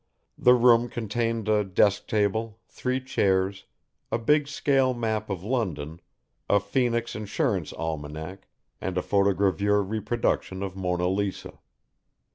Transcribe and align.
The 0.39 0.55
room 0.55 0.89
contained 0.89 1.47
a 1.47 1.63
desk 1.63 2.07
table, 2.07 2.57
three 2.67 2.99
chairs, 2.99 3.65
a 4.11 4.17
big 4.17 4.47
scale 4.47 4.95
map 4.95 5.29
of 5.29 5.43
London, 5.43 6.01
a 6.49 6.59
Phoenix 6.59 7.15
Insurance 7.15 7.71
Almanac, 7.73 8.47
and 8.81 8.97
a 8.97 9.03
photogravure 9.03 9.87
reproduction 9.87 10.63
of 10.63 10.75
Mona 10.75 11.07
Lisa. 11.07 11.59